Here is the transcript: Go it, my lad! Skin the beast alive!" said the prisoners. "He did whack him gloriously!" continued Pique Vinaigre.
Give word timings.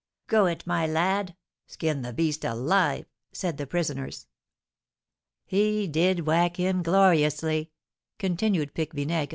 Go 0.25 0.47
it, 0.47 0.65
my 0.65 0.87
lad! 0.87 1.35
Skin 1.67 2.01
the 2.01 2.11
beast 2.11 2.43
alive!" 2.43 3.05
said 3.33 3.57
the 3.57 3.67
prisoners. 3.67 4.25
"He 5.45 5.85
did 5.87 6.25
whack 6.25 6.57
him 6.57 6.81
gloriously!" 6.81 7.69
continued 8.17 8.73
Pique 8.73 8.93
Vinaigre. 8.93 9.29